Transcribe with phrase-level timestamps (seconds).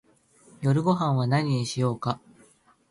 [0.61, 2.19] 夜ごはんは何にしようか